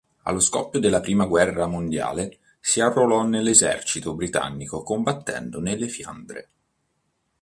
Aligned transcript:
Allo 0.23 0.39
scoppio 0.39 0.79
della 0.79 0.99
prima 0.99 1.27
guerra 1.27 1.67
mondiale 1.67 2.39
si 2.59 2.81
arruolò 2.81 3.21
nell'esercito 3.21 4.15
britannico 4.15 4.81
combattendo 4.81 5.59
nelle 5.59 5.87
Fiandre. 5.89 6.49